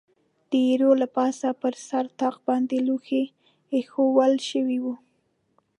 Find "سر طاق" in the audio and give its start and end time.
1.87-2.35